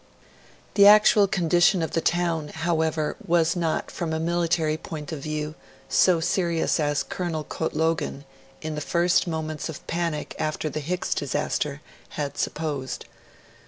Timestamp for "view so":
5.19-6.19